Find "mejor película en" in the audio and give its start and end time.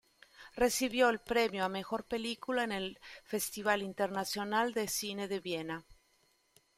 1.69-2.71